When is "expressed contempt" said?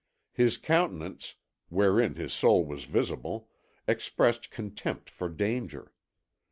3.87-5.11